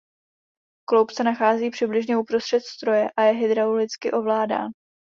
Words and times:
Kloub 0.89 1.11
se 1.11 1.23
nachází 1.23 1.69
přibližně 1.69 2.17
uprostřed 2.17 2.61
stroje 2.63 3.09
a 3.17 3.21
je 3.23 3.33
hydraulicky 3.33 4.11
ovládán. 4.11 4.71